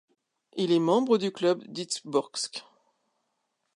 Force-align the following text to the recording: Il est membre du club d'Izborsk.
Il 0.57 0.71
est 0.71 0.79
membre 0.79 1.19
du 1.19 1.31
club 1.31 1.63
d'Izborsk. 1.67 2.65